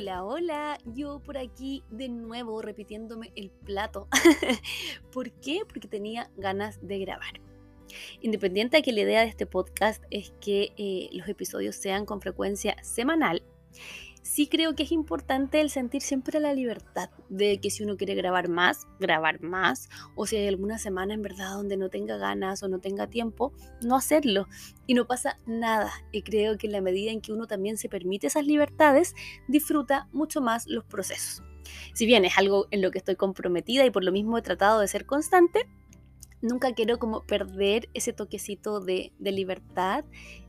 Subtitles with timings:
[0.00, 4.08] Hola, hola, yo por aquí de nuevo repitiéndome el plato.
[5.12, 5.60] ¿Por qué?
[5.68, 7.38] Porque tenía ganas de grabar.
[8.22, 12.22] Independiente de que la idea de este podcast es que eh, los episodios sean con
[12.22, 13.42] frecuencia semanal,
[14.22, 18.14] sí creo que es importante el sentir siempre la libertad de que si uno quiere
[18.14, 22.62] grabar más, grabar más, o si hay alguna semana en verdad donde no tenga ganas
[22.62, 23.52] o no tenga tiempo,
[23.82, 24.46] no hacerlo.
[24.86, 25.92] Y no pasa nada.
[26.12, 29.14] Y creo que en la medida en que uno también se permite esas libertades,
[29.48, 31.42] disfruta mucho más los procesos.
[31.94, 34.80] Si bien es algo en lo que estoy comprometida y por lo mismo he tratado
[34.80, 35.68] de ser constante,
[36.42, 40.04] nunca quiero como perder ese toquecito de, libertad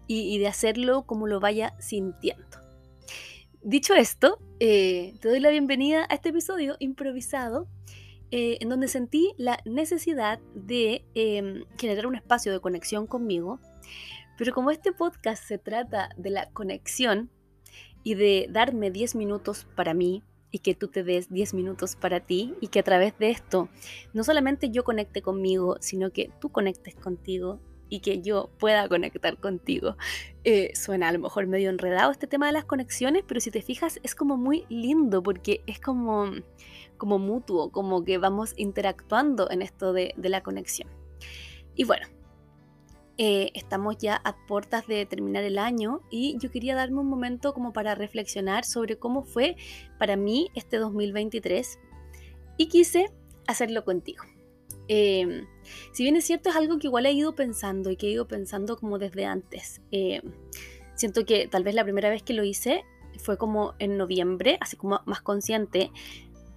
[0.08, 2.61] y de hacerlo como lo vaya sintiendo.
[3.64, 7.68] Dicho esto, eh, te doy la bienvenida a este episodio improvisado
[8.32, 13.60] eh, en donde sentí la necesidad de em, generar un espacio de conexión conmigo,
[14.36, 17.30] pero como este podcast se trata de la conexión
[18.02, 22.20] y de darme 10 minutos para mí y que tú te des 10 minutos para
[22.20, 23.70] ti y que a través de esto
[24.12, 27.60] no solamente yo conecte conmigo, sino que tú conectes contigo
[27.92, 29.98] y que yo pueda conectar contigo.
[30.46, 33.62] Eh, suena a lo mejor medio enredado este tema de las conexiones, pero si te
[33.62, 36.32] fijas es como muy lindo porque es como,
[36.98, 40.88] como mutuo, como que vamos interactuando en esto de, la conexión.
[41.76, 42.08] Y bueno,
[43.18, 47.54] eh, estamos ya a puertas de terminar el año y yo quería darme un momento
[47.54, 49.58] como para reflexionar sobre cómo fue
[50.00, 51.78] para mí este 2023
[52.56, 53.12] y quise
[53.48, 54.24] hacerlo contigo.
[54.94, 55.48] Em,
[55.94, 58.28] si bien es cierto, es algo que igual he ido pensando y que he ido
[58.28, 59.82] pensando como desde antes.
[59.90, 60.22] Em,
[60.96, 62.84] siento que tal vez la primera vez que lo hice
[63.18, 65.94] fue como en noviembre, así como más consciente.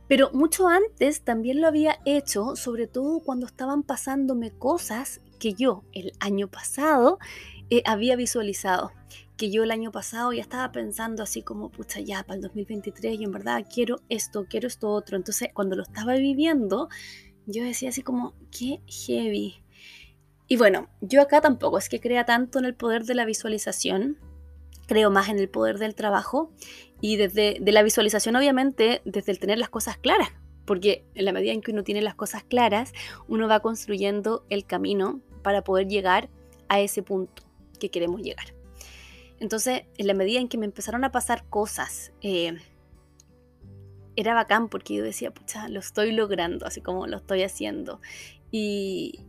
[0.08, 5.84] Pero mucho antes también lo había hecho, sobre todo cuando estaban pasándome cosas que yo
[5.92, 7.20] el año pasado
[7.70, 8.90] eh, había visualizado.
[9.36, 13.20] Que yo el año pasado ya estaba pensando así como, pucha, ya para el 2023
[13.20, 15.16] y en verdad quiero esto, quiero esto otro.
[15.16, 16.89] Entonces, cuando lo estaba viviendo,
[17.46, 19.62] yo decía así como, qué heavy.
[20.46, 24.18] Y bueno, yo acá tampoco es que crea tanto en el poder de la visualización,
[24.86, 26.52] creo más en el poder del trabajo
[27.00, 30.28] y desde de la visualización obviamente desde el tener las cosas claras,
[30.66, 32.92] porque en la medida en que uno tiene las cosas claras,
[33.28, 36.28] uno va construyendo el camino para poder llegar
[36.68, 37.42] a ese punto
[37.78, 38.55] que queremos llegar.
[39.40, 42.56] Entonces, en la medida en que me empezaron a pasar cosas, eh,
[44.17, 48.01] era bacán porque yo decía, pucha, lo estoy logrando, así como lo estoy haciendo.
[48.51, 49.20] Y,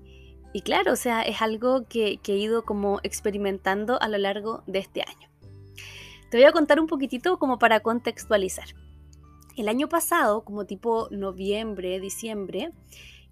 [0.64, 5.02] claro, o sea, es algo que, he ido como experimentando a lo largo de este
[5.02, 5.30] año.
[6.30, 8.68] Te voy a contar un poquitito como para contextualizar.
[9.58, 12.72] El año pasado, como tipo noviembre, diciembre,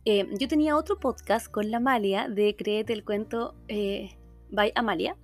[0.06, 4.18] eh, yo tenía otro podcast con la Amalia de Créete el cuento eh,
[4.50, 5.16] by Amalia.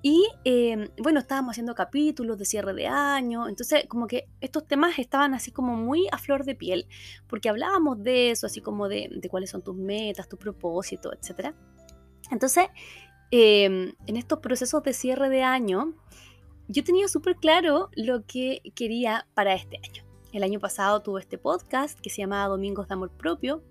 [0.00, 4.98] Y em, bueno, estábamos haciendo capítulos de cierre de año, entonces como que estos temas
[4.98, 6.86] estaban así como muy a flor de piel,
[7.26, 11.52] porque hablábamos de eso, así como de, cuáles son tus metas, tu propósito, etc.
[12.30, 12.66] Entonces,
[13.32, 15.94] em, en estos procesos de cierre de año,
[16.68, 20.04] yo tenía súper claro lo que quería para este año.
[20.32, 23.64] El año pasado tuve este podcast que se llamaba Domingos de Amor Propio,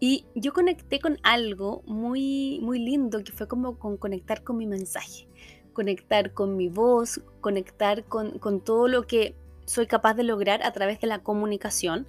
[0.00, 4.66] y yo conecté con algo muy, muy lindo que fue como con conectar con mi
[4.66, 5.28] mensaje,
[5.72, 10.72] conectar con mi voz, conectar con, con todo lo que soy capaz de lograr a
[10.72, 12.06] través de la comunicación.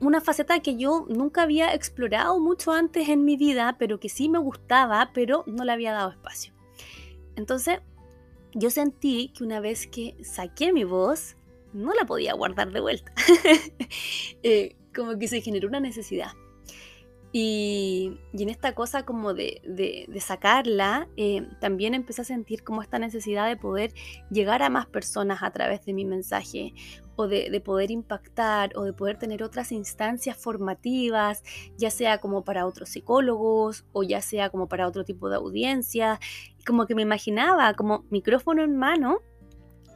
[0.00, 4.28] Una faceta que yo nunca había explorado mucho antes en mi vida, pero que sí
[4.28, 6.54] me gustaba, pero no le había dado espacio.
[7.36, 7.80] Entonces,
[8.54, 11.36] yo sentí que una vez que saqué mi voz,
[11.72, 13.12] no la podía guardar de vuelta.
[14.42, 16.32] Eh, como que se generó una necesidad.
[17.32, 23.46] Y, en esta cosa como de, sacarla, eh, también empecé a sentir como esta necesidad
[23.46, 23.92] de poder
[24.30, 26.74] llegar a más personas a través de mi mensaje
[27.14, 31.44] o de, poder impactar o de poder tener otras instancias formativas,
[31.76, 36.18] ya sea como para otros psicólogos o ya sea como para otro tipo de audiencia.
[36.66, 39.20] Como que me imaginaba como micrófono en mano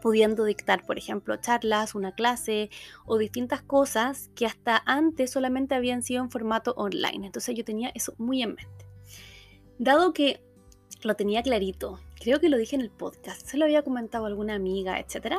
[0.04, 2.68] pudiendo dictar, por ejemplo, charlas, una clase
[3.06, 7.24] o distintas cosas que hasta antes solamente habían sido en formato online.
[7.24, 8.86] Entonces yo tenía eso muy en mente.
[9.78, 10.42] Dado que
[11.04, 14.54] lo tenía clarito, creo que lo dije en el podcast, se lo había comentado alguna
[14.54, 15.36] amiga, etc.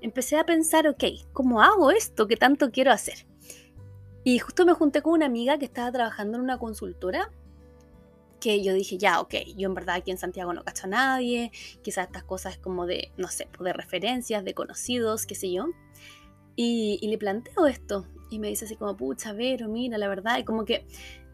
[0.00, 3.28] Empecé a pensar, ok, ¿cómo hago esto que tanto quiero hacer?
[4.24, 7.30] Y justo me junté con una amiga que estaba trabajando en una consultora
[8.40, 11.52] que yo dije, ya, ok, yo en verdad aquí en Santiago no cacho a nadie,
[11.82, 15.68] quizás estas cosas como de, no sé, de referencias, de conocidos, qué sé yo.
[16.56, 20.44] Y, le planteo esto y me dice así como, pucha, Vero, mira, la verdad, y
[20.44, 20.86] como que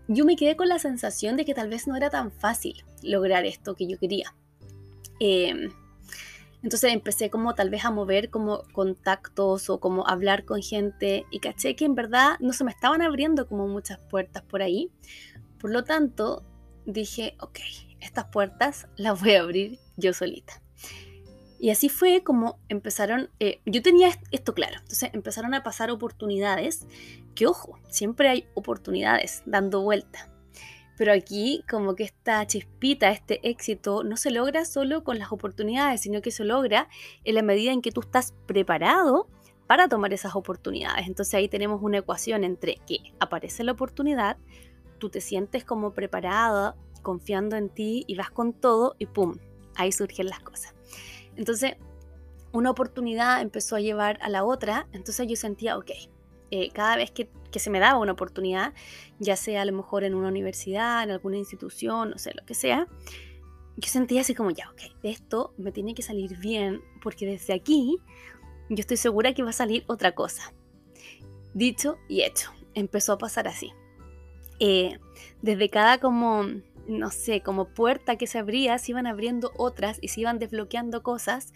[0.08, 3.44] yo me quedé con la sensación de que tal vez no era tan fácil lograr
[3.44, 4.34] esto que yo quería.
[5.18, 5.72] Em,
[6.62, 11.40] Entonces empecé como tal vez a mover como contactos o como hablar con gente y
[11.40, 14.90] caché que en verdad no se me estaban abriendo como muchas puertas por ahí.
[15.58, 16.44] Por lo tanto,
[16.86, 17.58] dije, ok,
[18.00, 20.62] estas puertas las voy a abrir yo solita.
[21.58, 26.86] Y así fue como empezaron, eh, yo tenía esto claro, entonces empezaron a pasar oportunidades,
[27.34, 30.30] que ojo, siempre hay oportunidades dando vuelta.
[30.98, 36.00] Pero aquí como que esta chispita, este éxito, no se logra solo con las oportunidades,
[36.00, 36.88] sino que se logra
[37.24, 39.28] en la medida en que tú estás preparado
[39.66, 41.06] para tomar esas oportunidades.
[41.06, 44.38] Entonces ahí tenemos una ecuación entre que aparece la oportunidad,
[44.98, 49.36] tú te sientes como preparada, confiando en ti y vas con todo y ¡pum!
[49.76, 50.74] Ahí surgen las cosas.
[51.36, 51.76] Entonces,
[52.52, 55.90] una oportunidad empezó a llevar a la otra, entonces yo sentía, ok,
[56.50, 58.74] eh, cada vez que, se me daba una oportunidad,
[59.18, 62.54] ya sea a lo mejor en una universidad, en alguna institución, no sé, lo que
[62.54, 62.86] sea,
[63.78, 67.96] yo sentía así como, ya, ok, esto me tiene que salir bien, porque desde aquí
[68.68, 70.52] yo estoy segura que va a salir otra cosa.
[71.54, 73.72] Dicho y hecho, empezó a pasar así.
[74.60, 74.98] Eh,
[75.42, 76.46] desde cada como
[76.88, 81.02] no sé, como puerta que se abría, se iban abriendo otras y se iban desbloqueando
[81.02, 81.52] cosas.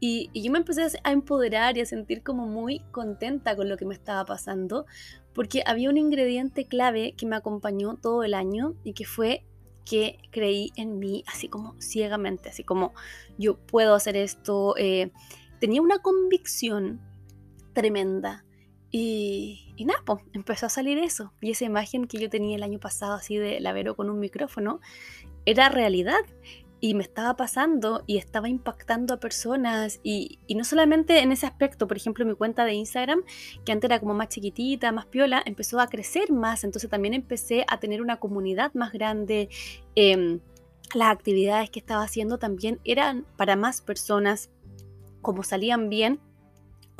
[0.00, 3.84] Y, yo me empecé a empoderar y a sentir como muy contenta con lo que
[3.84, 4.86] me estaba pasando,
[5.34, 9.44] porque había un ingrediente clave que me acompañó todo el año y que fue
[9.84, 12.92] que creí en mí así como ciegamente, así como
[13.38, 14.74] yo puedo hacer esto.
[14.76, 15.10] Eh,
[15.58, 17.00] tenía una convicción
[17.72, 18.44] tremenda
[18.90, 21.32] y, y pues empezó a salir eso.
[21.40, 24.80] Y esa imagen que yo tenía el año pasado así de Lavero con un micrófono
[25.46, 26.20] era realidad.
[26.82, 30.00] Y me estaba pasando y estaba impactando a personas.
[30.02, 33.22] Y, y, no solamente en ese aspecto, por ejemplo, mi cuenta de Instagram,
[33.66, 36.64] que antes era como más chiquitita, más piola, empezó a crecer más.
[36.64, 39.50] Entonces también empecé a tener una comunidad más grande.
[39.94, 40.40] Em,
[40.94, 44.50] las actividades que estaba haciendo también eran para más personas.
[45.20, 46.18] Como salían bien,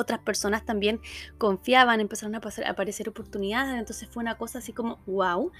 [0.01, 1.01] otras personas también
[1.39, 5.53] confiaban, empezaron a, pasar, a aparecer oportunidades, entonces fue una cosa así como, wow,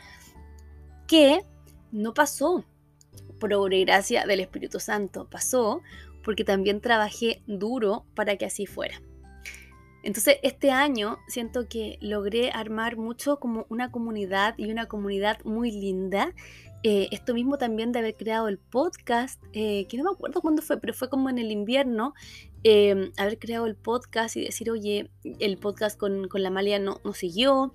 [1.07, 1.43] que
[1.93, 2.65] no pasó
[3.39, 5.81] por obra y gracia del Espíritu Santo, pasó
[6.23, 9.01] porque también trabajé duro para que así fuera.
[10.03, 15.71] Entonces este año siento que logré armar mucho como una comunidad y una comunidad muy
[15.71, 16.33] linda
[16.83, 20.63] eh, esto mismo también de haber creado el podcast, eh, que no me acuerdo cuándo
[20.63, 22.15] fue, pero fue como en el invierno,
[22.63, 27.01] em, haber creado el podcast y decir, oye, el podcast con, con la Malia no,
[27.05, 27.73] no siguió,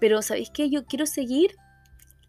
[0.00, 0.70] pero ¿sabéis qué?
[0.70, 1.56] Yo quiero seguir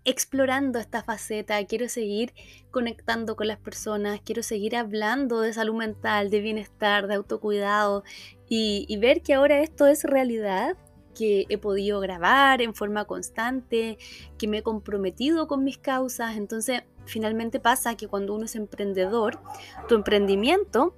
[0.05, 2.33] explorando esta faceta, quiero seguir
[2.69, 8.03] conectando con las personas, quiero seguir hablando de salud mental, de bienestar, de autocuidado
[8.47, 10.77] y, y ver que ahora esto es realidad
[11.15, 13.97] que he podido grabar en forma constante,
[14.37, 16.35] que me he comprometido con mis causas.
[16.37, 19.39] Entonces, finalmente pasa que cuando uno es emprendedor,
[19.87, 20.93] tu emprendimiento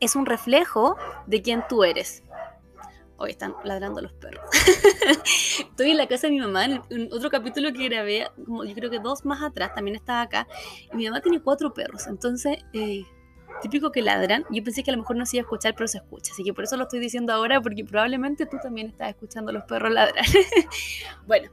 [0.00, 2.24] es un reflejo de quién tú eres.
[3.16, 4.42] Hoy están ladrando los perros.
[5.58, 8.90] Estoy en la casa de mi mamá, en, otro capítulo que grabé, como yo creo
[8.90, 10.48] que dos más atrás, también estaba acá,
[10.90, 12.06] y mi mamá tiene cuatro perros.
[12.06, 13.04] Entonces, eh,
[13.60, 14.44] típico que ladran.
[14.50, 16.32] Yo pensé que a lo mejor no se iba a escuchar, pero se escucha.
[16.32, 19.52] Así que por eso lo estoy diciendo ahora, porque probablemente tú también estás escuchando a
[19.52, 20.24] los perros ladrar.
[21.26, 21.50] bueno,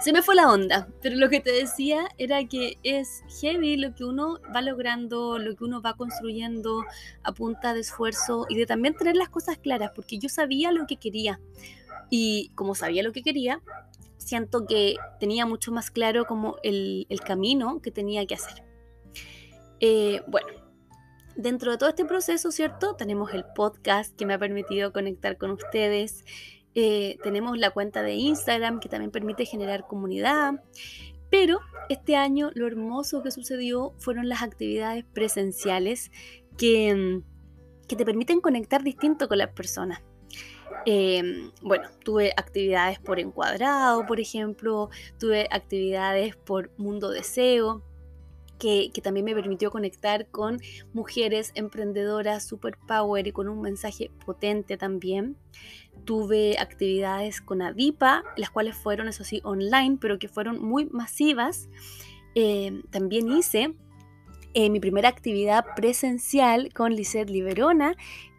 [0.00, 3.94] se me fue la onda, pero lo que te decía era que es heavy lo
[3.94, 6.84] que uno va logrando, lo que uno va construyendo
[7.22, 10.86] a punta de esfuerzo y de también tener las cosas claras, porque yo sabía lo
[10.86, 11.40] que quería.
[12.10, 13.60] Y como sabía lo que quería,
[14.16, 18.62] siento que tenía mucho más claro como el, el camino que tenía que hacer.
[19.80, 20.48] Eh, bueno,
[21.36, 22.94] dentro de todo este proceso, ¿cierto?
[22.94, 26.24] Tenemos el podcast que me ha permitido conectar con ustedes.
[26.80, 30.62] Eh, tenemos la cuenta de Instagram que también permite generar comunidad.
[31.28, 31.58] Pero
[31.88, 36.12] este año lo hermoso que sucedió fueron las actividades presenciales
[36.56, 37.20] que,
[37.88, 40.02] que te permiten conectar distinto con las personas.
[40.86, 47.82] Eh, bueno, tuve actividades por encuadrado, por ejemplo, tuve actividades por mundo deseo,
[48.58, 50.60] que, también me permitió conectar con
[50.92, 55.36] mujeres emprendedoras super power y con un mensaje potente también.
[56.04, 61.68] Tuve actividades con Adipa, las cuales fueron, eso sí, online, pero que fueron muy masivas.
[62.34, 63.74] Eh, también hice
[64.54, 67.96] eh, mi primera actividad presencial con Lisette Liberona,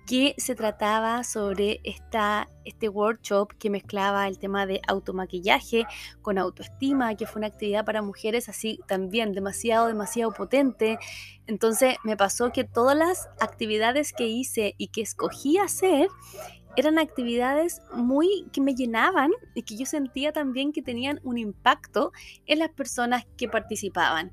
[0.09, 5.85] que se trataba sobre esta, este workshop que mezclaba el tema de automaquillaje
[6.23, 10.97] con autoestima, que fue una actividad para mujeres así también demasiado, demasiado potente.
[11.45, 16.07] Entonces me pasó que todas las actividades que hice y que escogí hacer
[16.75, 22.13] eran actividades muy que me llenaban y que yo sentía también que tenían un impacto
[22.47, 24.31] en las personas que participaban.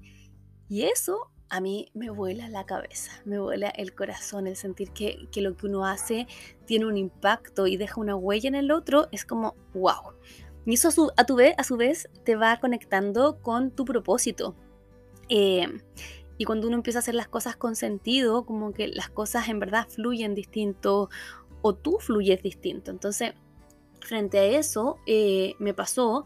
[0.70, 5.28] Y eso a mí me vuela la cabeza, me vuela el corazón, el sentir que,
[5.40, 6.26] lo que uno hace
[6.64, 10.14] tiene un impacto y deja una huella en el otro, es como, wow.
[10.64, 14.56] Y eso a, tu vez, a su vez te va conectando con tu propósito.
[15.28, 15.68] Eh,
[16.38, 19.60] y cuando uno empieza a hacer las cosas con sentido, como que las cosas en
[19.60, 21.08] verdad fluyen distinto
[21.62, 22.90] o tú fluyes distinto.
[22.90, 23.34] Entonces,
[24.00, 26.24] frente a eso, eh, me pasó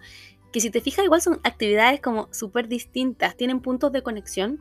[0.53, 4.61] que si te fijas, igual son actividades como súper distintas, tienen puntos de conexión,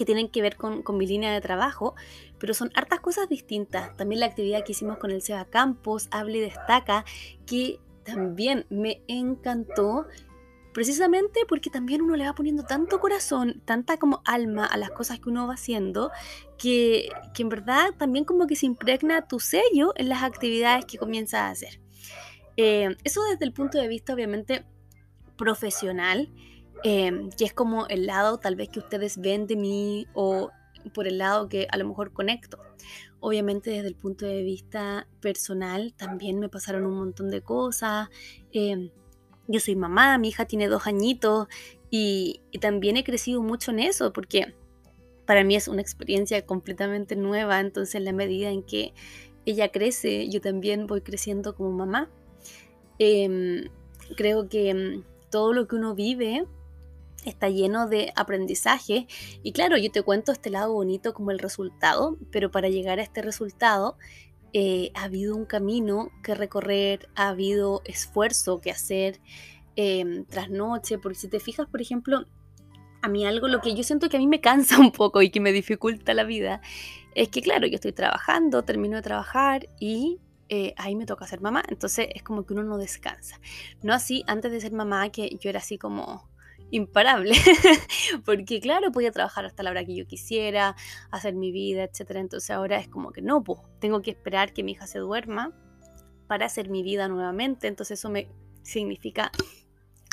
[0.00, 1.94] que tienen que ver con, mi línea de trabajo,
[2.38, 3.94] pero son hartas cosas distintas.
[3.98, 7.04] También la actividad que hicimos con el Seba Campos, Hable y Destaca,
[7.44, 10.06] que también me encantó,
[10.72, 15.20] precisamente porque también uno le va poniendo tanto corazón, tanta como alma a las cosas
[15.20, 16.10] que uno va haciendo,
[16.56, 20.96] que, que en verdad también como que se impregna tu sello en las actividades que
[20.96, 21.78] comienzas a hacer.
[22.56, 24.64] Eh, eso desde el punto de vista obviamente
[25.36, 26.30] profesional,
[26.82, 30.50] Em, que es como el lado tal vez que ustedes ven de mí o
[30.94, 32.58] por el lado que a lo mejor conecto.
[33.20, 38.08] Obviamente desde el punto de vista personal también me pasaron un montón de cosas.
[38.52, 38.90] Em,
[39.46, 41.48] yo soy mamá, mi hija tiene dos añitos
[41.90, 44.54] y, y también he crecido mucho en eso porque
[45.26, 48.94] para mí es una experiencia completamente nueva, entonces en la medida en que
[49.46, 52.10] ella crece, yo también voy creciendo como mamá.
[52.98, 53.68] Em,
[54.16, 56.46] creo que todo lo que uno vive
[57.24, 59.06] está lleno de aprendizaje
[59.42, 63.02] y claro, yo te cuento este lado bonito como el resultado, pero para llegar a
[63.02, 63.96] este resultado
[64.52, 69.20] eh, ha habido un camino que recorrer, ha habido esfuerzo que hacer
[69.76, 72.26] em, tras noche, porque si te fijas, por ejemplo,
[73.02, 75.30] a mí algo, lo que yo siento que a mí me cansa un poco y
[75.30, 76.60] que me dificulta la vida,
[77.14, 81.40] es que claro, yo estoy trabajando, termino de trabajar y eh, ahí me toca ser
[81.40, 83.40] mamá, entonces es como que uno no descansa.
[83.82, 86.29] No así antes de ser mamá, que yo era así como
[86.70, 87.34] imparable,
[88.24, 90.76] porque claro, podía trabajar hasta la hora que yo quisiera,
[91.10, 92.12] hacer mi vida, etc.
[92.16, 95.52] Entonces ahora es como que no, pues, tengo que esperar que mi hija se duerma
[96.26, 98.28] para hacer mi vida nuevamente, entonces eso me
[98.62, 99.32] significa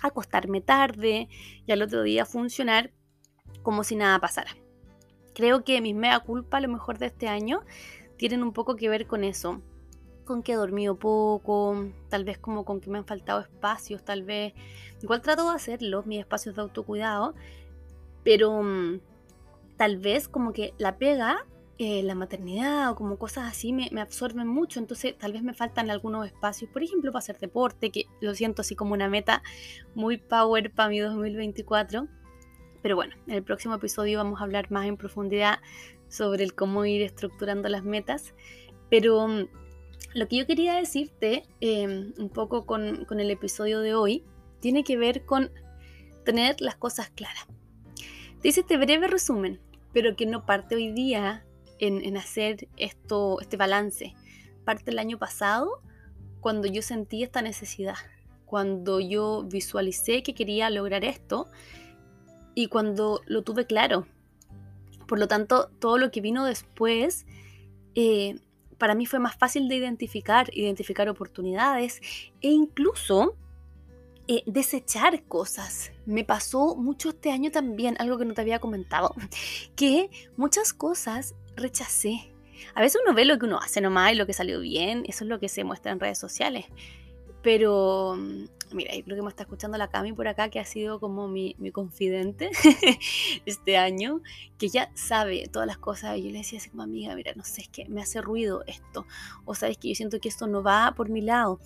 [0.01, 1.27] acostarme tarde
[1.65, 2.91] y al otro día funcionar
[3.61, 4.55] como si nada pasara.
[5.35, 7.61] Creo que mis mea culpa, a lo mejor de este año,
[8.17, 9.61] tienen un poco que ver con eso
[10.27, 14.23] con que he dormido poco, tal vez como con que me han faltado espacios, tal
[14.23, 14.53] vez.
[15.01, 17.33] Igual trato de hacerlo, mis espacios de autocuidado,
[18.23, 18.99] pero mm,
[19.77, 21.45] tal vez como que la pega,
[21.79, 25.53] eh, la maternidad o como cosas así me, me, absorben mucho, entonces tal vez me
[25.53, 29.43] faltan algunos espacios, por ejemplo, para hacer deporte, que lo siento así como una meta
[29.95, 32.07] muy power para mi 2024.
[32.81, 35.59] Pero bueno, en el próximo episodio vamos a hablar más en profundidad
[36.07, 38.33] sobre el cómo ir estructurando las metas.
[38.89, 39.47] Pero mm,
[40.13, 44.23] lo que yo quería decirte em, un poco con, el episodio de hoy
[44.59, 45.51] tiene que ver con
[46.25, 47.45] tener las cosas claras.
[48.41, 49.59] Te hice este breve resumen,
[49.93, 51.45] pero que no parte hoy día
[51.79, 54.15] en, hacer esto, este balance.
[54.65, 55.81] Parte el año pasado,
[56.41, 57.97] cuando yo sentí esta necesidad,
[58.45, 61.49] cuando yo visualicé que quería lograr esto
[62.55, 64.07] y cuando lo tuve claro.
[65.07, 67.25] Por lo tanto, todo lo que vino después
[67.95, 68.39] eh,
[68.77, 72.01] para mí fue más fácil de identificar, identificar oportunidades
[72.41, 73.35] e incluso
[74.27, 75.91] eh, desechar cosas.
[76.05, 79.15] Me pasó mucho este año también, algo que no te había comentado,
[79.75, 82.31] que muchas cosas rechacé.
[82.75, 85.23] A veces uno ve lo que uno hace nomás y lo que salió bien, eso
[85.23, 86.65] es lo que se muestra en redes sociales.
[87.41, 88.17] Pero
[88.73, 91.55] mira, creo que me está escuchando la Cami por acá, que ha sido como mi,
[91.71, 92.51] confidente
[93.45, 94.21] este año,
[94.57, 96.17] que ya sabe todas las cosas.
[96.17, 99.05] Yo le decía así como amiga, mira, no sé, es que me hace ruido esto.
[99.45, 101.59] O sabes que yo siento que esto no va por mi lado.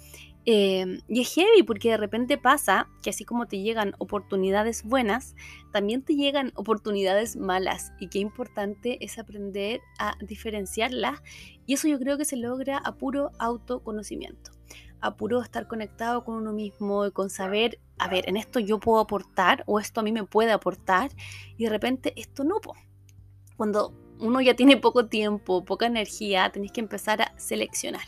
[0.46, 5.36] Em, y es heavy porque de repente pasa que así como te llegan oportunidades buenas,
[5.72, 11.22] también te llegan oportunidades malas y qué importante es aprender a diferenciarlas
[11.67, 14.51] y eso yo creo que se logra a puro autoconocimiento
[15.01, 19.00] apuro estar conectado con uno mismo y con saber, a ver, en esto yo puedo
[19.00, 21.12] aportar o esto a mí me puede aportar
[21.58, 22.60] y de repente esto no.
[23.58, 28.05] Cuando uno ya tiene poco tiempo, poca energía, tenéis que empezar a seleccionar.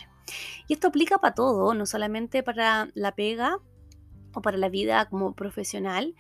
[0.67, 3.57] Y esto aplica para todo, no solamente para la pega
[4.33, 6.15] o para la vida como profesional,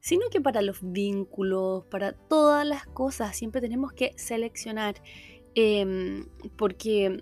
[0.00, 3.36] sino que para los vínculos, para todas las cosas.
[3.36, 4.94] Siempre tenemos que seleccionar
[5.54, 6.26] em,
[6.56, 7.20] porque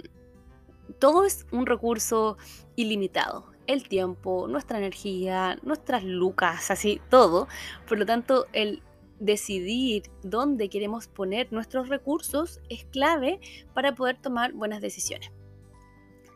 [0.99, 2.37] todo es un recurso
[2.77, 3.47] ilimitado.
[3.67, 7.49] El tiempo, nuestra energía, nuestras lucas, así, todo.
[7.87, 8.83] Por lo tanto, el
[9.21, 13.41] decidir dónde queremos poner nuestros recursos es clave
[13.75, 15.31] para poder tomar buenas decisiones.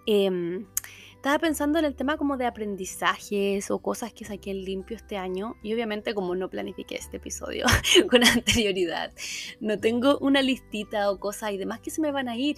[0.07, 0.67] Em,
[1.15, 5.17] estaba pensando en el tema como de aprendizajes o cosas que saqué en limpio este
[5.17, 7.65] año y obviamente como no planifiqué este episodio
[8.11, 9.13] con anterioridad,
[9.61, 12.57] no tengo una listita o cosas y demás que se me van a ir.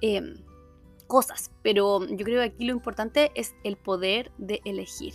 [0.00, 0.34] Em,
[1.10, 5.14] cosas, pero yo creo que aquí lo importante es el poder de elegir.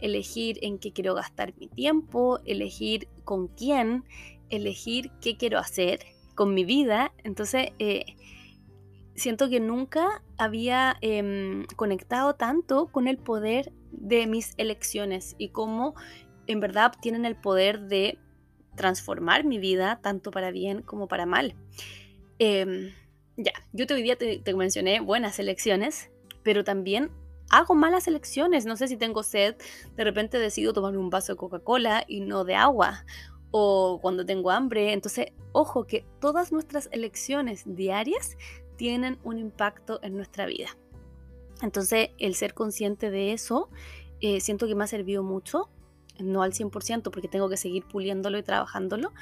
[0.00, 4.04] Elegir en qué quiero gastar mi tiempo, elegir con quién,
[4.50, 6.06] elegir qué quiero hacer
[6.36, 7.12] con mi vida.
[7.24, 8.04] Entonces, eh,
[9.16, 15.94] siento que nunca había em, conectado tanto con el poder de mis elecciones y cómo
[16.46, 18.16] en verdad tienen el poder de
[18.76, 21.56] transformar mi vida tanto para bien como para mal.
[22.38, 22.92] Em,
[23.36, 26.10] ya, yo te, hoy día te, te mencioné buenas elecciones,
[26.42, 27.10] pero también
[27.52, 28.66] hago malas elecciones.
[28.66, 29.56] No sé si tengo sed,
[29.96, 33.04] de repente decido tomar un vaso de Coca-Cola y no de agua.
[33.50, 34.92] O cuando tengo hambre.
[34.92, 38.36] Entonces, ojo que todas nuestras elecciones diarias
[38.76, 40.76] tienen un impacto en nuestra vida.
[41.60, 43.68] Entonces, el ser consciente de eso,
[44.20, 45.68] eh, siento que me ha servido mucho,
[46.18, 49.12] no al 100% porque tengo que seguir puliéndolo y trabajándolo,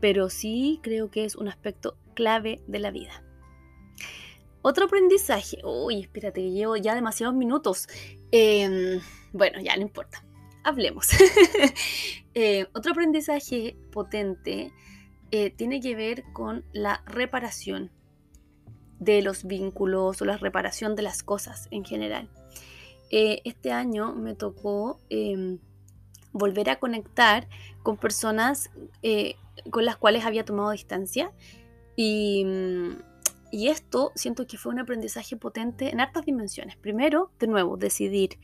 [0.00, 3.24] pero sí creo que es un aspecto clave de la vida.
[4.62, 7.88] Otro aprendizaje, uy, espérate, que llevo ya demasiados minutos.
[8.30, 9.00] Em,
[9.32, 10.24] bueno, ya no importa,
[10.64, 11.08] hablemos.
[12.40, 14.70] Eh, otro aprendizaje potente
[15.32, 17.90] eh, tiene que ver con la reparación
[19.00, 22.28] de los vínculos o la reparación de las cosas en general.
[23.10, 25.58] Eh, este año me tocó em,
[26.32, 27.48] volver a conectar
[27.82, 28.70] con personas
[29.02, 29.36] eh,
[29.70, 31.32] con las cuales había tomado distancia
[31.96, 33.17] y, mm,
[33.50, 36.76] y, esto siento que fue un aprendizaje potente en hartas dimensiones.
[36.76, 38.38] Primero, de nuevo, decidir,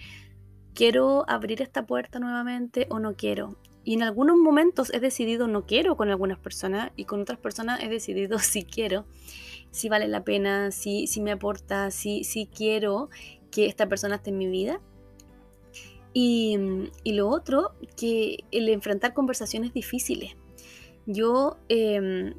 [0.74, 3.56] ¿quiero abrir esta puerta nuevamente o no quiero?
[3.84, 7.82] Y en algunos momentos he decidido no quiero con algunas personas y con otras personas
[7.82, 9.04] he decidido sí quiero
[9.74, 13.10] si vale la pena, si, si me aporta, si, si quiero
[13.50, 14.80] que esta persona esté en mi vida.
[16.12, 16.56] Y,
[17.02, 20.36] y lo otro, que el enfrentar conversaciones difíciles.
[21.06, 22.34] Yo em,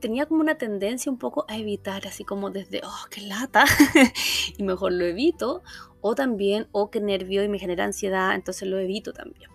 [0.00, 3.64] tenía como una tendencia un poco a evitar, así como desde, oh, qué lata,
[4.56, 5.62] y mejor lo evito,
[6.00, 9.50] o también, oh, qué nervio y me genera ansiedad, entonces lo evito también.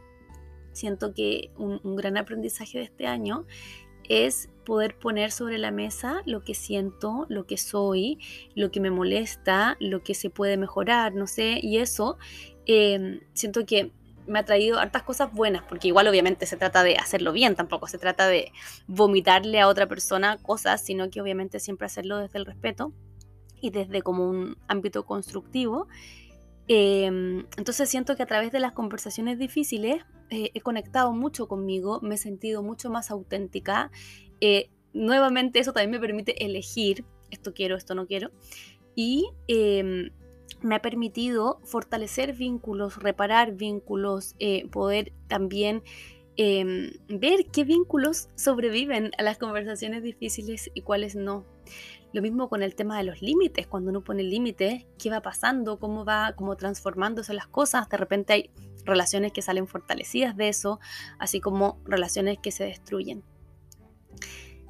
[0.71, 3.45] Siento que un, un gran aprendizaje de este año
[4.09, 8.19] es poder poner sobre la mesa lo que siento, lo que soy,
[8.55, 12.17] lo que me molesta, lo que se puede mejorar, no sé, y eso
[12.65, 13.91] em, siento que
[14.27, 17.87] me ha traído hartas cosas buenas, porque igual obviamente se trata de hacerlo bien, tampoco
[17.87, 18.51] se trata de
[18.87, 22.93] vomitarle a otra persona cosas, sino que obviamente siempre hacerlo desde el respeto
[23.61, 25.87] y desde como un ámbito constructivo.
[26.67, 31.99] Em, entonces siento que a través de las conversaciones difíciles eh, he conectado mucho conmigo,
[32.01, 33.91] me he sentido mucho más auténtica.
[34.41, 38.31] Eh, nuevamente eso también me permite elegir, esto quiero, esto no quiero.
[38.95, 40.11] Y em,
[40.61, 45.83] me ha permitido fortalecer vínculos, reparar vínculos, eh, poder también
[46.35, 51.45] em, ver qué vínculos sobreviven a las conversaciones difíciles y cuáles no.
[52.11, 55.79] Lo mismo con el tema de los límites, cuando uno pone límites, qué va pasando,
[55.79, 57.89] cómo va como transformándose las cosas.
[57.89, 58.49] De repente hay
[58.85, 60.79] relaciones que salen fortalecidas de eso,
[61.19, 63.23] así como relaciones que se destruyen.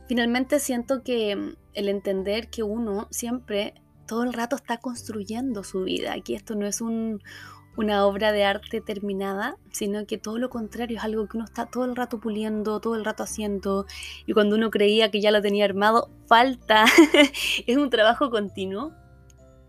[0.08, 3.74] Finalmente siento que mm, el entender que uno siempre
[4.06, 8.82] todo el rato está construyendo su vida, que esto no es una obra de arte
[8.82, 12.80] terminada, sino que todo lo contrario, es algo que uno está todo el rato puliendo,
[12.80, 13.86] todo el rato haciendo,
[14.26, 16.86] y cuando uno creía que ya lo tenía armado, falta,
[17.68, 18.94] es un trabajo continuo,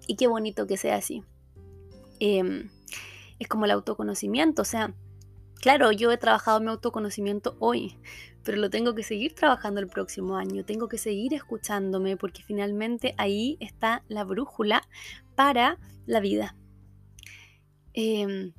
[0.07, 1.23] y qué bonito que sea así.
[2.21, 2.69] Em,
[3.39, 4.95] es como el autoconocimiento, o sea,
[5.61, 7.99] claro, yo he trabajado mi autoconocimiento hoy,
[8.45, 13.15] pero lo tengo que seguir trabajando el próximo año, tengo que seguir escuchándome porque finalmente
[13.17, 14.83] ahí está la brújula
[15.35, 16.55] para la vida.
[17.95, 18.53] Em,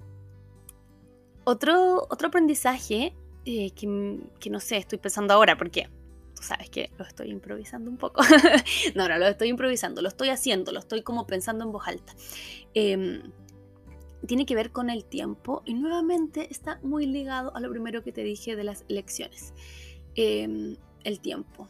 [1.43, 5.89] otro, otro aprendizaje eh, que, que, no sé, estoy pensando ahora porque
[6.35, 8.23] tú sabes que lo estoy improvisando un poco.
[8.95, 12.13] no, no, lo estoy improvisando, lo estoy haciendo, lo estoy como pensando en voz alta.
[12.73, 13.21] Eh,
[14.27, 18.11] tiene que ver con el tiempo y nuevamente está muy ligado a lo primero que
[18.11, 19.53] te dije de las elecciones.
[20.15, 21.67] Em, el tiempo.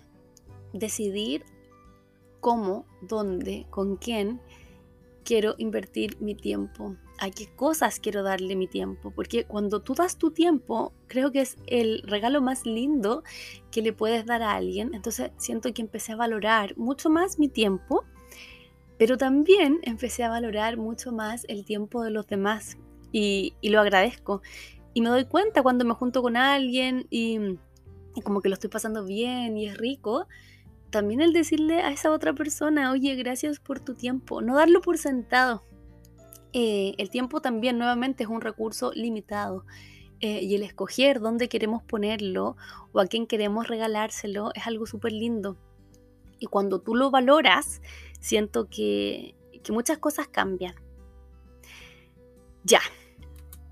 [0.74, 1.44] Decidir
[2.40, 4.40] cómo, dónde, con quién
[5.24, 10.18] quiero invertir mi tiempo, a qué cosas quiero darle mi tiempo, porque cuando tú das
[10.18, 13.24] tu tiempo, creo que es el regalo más lindo
[13.72, 14.94] que le puedes dar a alguien.
[14.94, 18.04] Entonces siento que empecé a valorar mucho más mi tiempo
[18.98, 22.78] pero también empecé a valorar mucho más el tiempo de los demás
[23.12, 24.42] y, lo agradezco.
[24.94, 27.58] Y me doy cuenta cuando me junto con alguien y,
[28.24, 30.28] como que lo estoy pasando bien y es rico,
[30.90, 34.98] también el decirle a esa otra persona, oye, gracias por tu tiempo, no darlo por
[34.98, 35.64] sentado.
[36.54, 39.66] eh, el tiempo también nuevamente es un recurso limitado.
[40.22, 42.56] Eh, y el escoger dónde queremos ponerlo
[42.94, 45.58] o a quién queremos regalárselo es algo súper lindo.
[46.40, 47.82] Y cuando tú lo valoras,
[48.26, 49.36] siento que,
[49.70, 50.76] muchas cosas cambian.
[52.64, 52.82] Ya,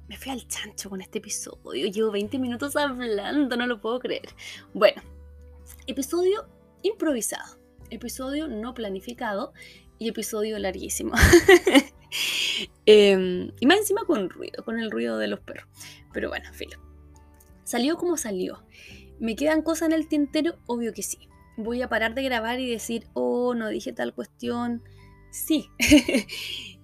[0.08, 1.88] me fui al chancho con este episodio.
[1.88, 4.30] Llevo 20 minutos hablando, no lo puedo creer.
[4.74, 5.02] Bueno,
[5.88, 6.48] episodio
[6.84, 7.58] improvisado,
[7.90, 9.54] episodio no planificado
[9.98, 11.14] y episodio larguísimo.
[12.86, 15.66] Em, y más encima con ruido, con el ruido de los perros.
[16.14, 16.78] Pero bueno, filo.
[17.64, 18.64] Salió como salió.
[19.20, 20.60] ¿Me quedan cosas en el tintero?
[20.68, 21.28] Obvio que sí.
[21.58, 24.84] Voy a parar de grabar y decir, oh, no dije tal cuestión.
[25.32, 25.70] Sí.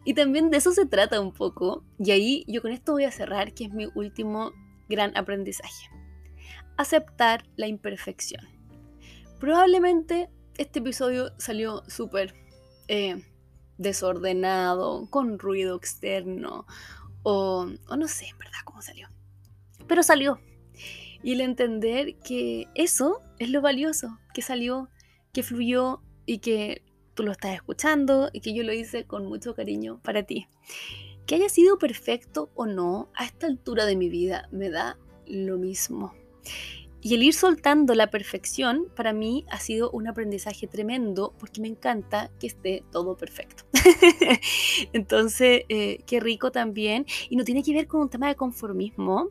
[0.06, 1.84] y también de eso se trata un poco.
[1.98, 4.52] Y ahí yo con esto voy a cerrar, que es mi último
[4.88, 5.90] gran aprendizaje.
[6.78, 8.48] Aceptar la imperfección.
[9.40, 12.36] Probablemente este episodio salió súper
[12.88, 13.24] eh,
[13.78, 16.66] desordenado, con ruido externo,
[17.24, 19.08] o, o no sé, en verdad, cómo salió.
[19.88, 20.40] Pero salió.
[21.24, 24.90] Y el entender que eso es lo valioso, que salió,
[25.34, 29.56] que fluyó y que tú lo estás escuchando y que yo lo hice con mucho
[29.56, 30.48] cariño para ti.
[31.26, 35.58] Que haya sido perfecto o no, a esta altura de mi vida me da lo
[35.58, 36.14] mismo.
[37.02, 41.70] Y el ir soltando la perfección para mí ha sido un aprendizaje tremendo porque me
[41.70, 43.64] encanta que esté todo perfecto.
[44.94, 47.06] Entonces, eh, qué rico también.
[47.30, 49.30] Y no tiene que ver con un tema de conformismo,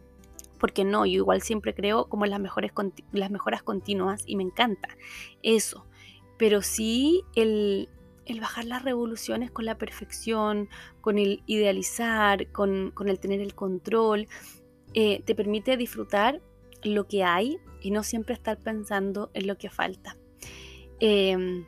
[0.59, 2.73] porque no, yo igual siempre creo como las, mejores,
[3.13, 4.89] las mejoras continuas y me encanta
[5.43, 5.87] eso.
[6.37, 7.89] Pero sí el,
[8.27, 10.69] el bajar las revoluciones con la perfección,
[11.01, 14.29] con el idealizar, con, con el tener el control,
[14.95, 16.41] eh, te permite disfrutar
[16.83, 20.17] lo que hay y no siempre estar pensando en lo que falta.
[21.01, 21.67] Em,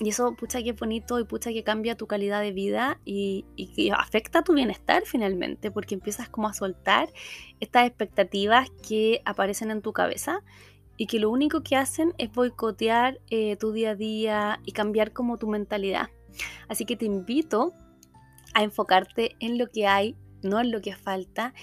[0.00, 3.44] y eso, pucha que es bonito y pucha que cambia tu calidad de vida y,
[3.56, 7.08] y, afecta tu bienestar finalmente, porque empiezas como a soltar
[7.60, 10.42] estas expectativas que aparecen en tu cabeza
[10.96, 15.12] y que lo único que hacen es boicotear eh, tu día a día y cambiar
[15.12, 16.08] como tu mentalidad.
[16.68, 17.72] Así que te invito
[18.54, 21.54] a enfocarte en lo que hay, no en lo que falta,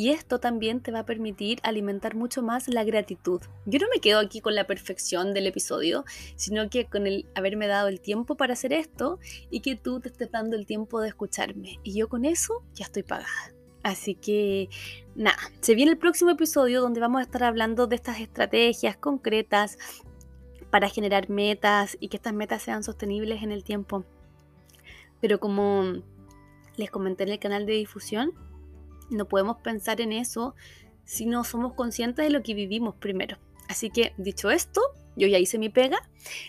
[0.00, 3.42] y esto también te va a permitir alimentar mucho más la gratitud.
[3.66, 7.66] Yo no me quedo aquí con la perfección del episodio, sino que con el haberme
[7.66, 9.18] dado el tiempo para hacer esto
[9.50, 11.80] y que tú te estés dando el tiempo de escucharme.
[11.82, 13.52] Y yo con eso ya estoy pagada.
[13.82, 14.70] Así que
[15.14, 19.76] nada, se viene el próximo episodio donde vamos a estar hablando de estas estrategias concretas
[20.70, 24.06] para generar metas y que estas metas sean sostenibles en el tiempo.
[25.20, 25.92] Pero como
[26.76, 28.32] les comenté en el canal de difusión,
[29.10, 30.54] no podemos pensar en eso
[31.04, 33.38] si no somos conscientes de lo que vivimos primero.
[33.68, 34.80] Así que dicho esto,
[35.16, 35.98] yo ya hice mi pega,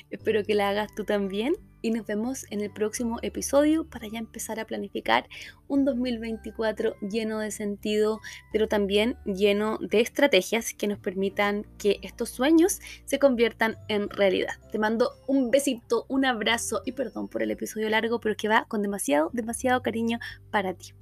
[0.09, 4.19] espero que la hagas tú también y nos vemos en el próximo episodio para ya
[4.19, 5.27] empezar a planificar
[5.67, 8.21] un 2024 lleno de sentido,
[8.51, 14.53] pero también lleno de estrategias que nos permitan que estos sueños se conviertan en realidad.
[14.71, 18.65] Te mando un besito, un abrazo y perdón por el episodio largo, pero que va
[18.67, 20.19] con demasiado, demasiado cariño
[20.51, 20.93] para ti.